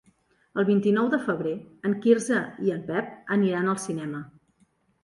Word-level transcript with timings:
El 0.61 0.65
vint-i-nou 0.69 1.09
de 1.15 1.19
febrer 1.27 1.53
en 1.91 1.95
Quirze 2.07 2.41
i 2.69 2.75
en 2.79 2.83
Pep 2.91 3.13
aniran 3.39 3.75
al 3.77 3.83
cinema. 3.89 4.29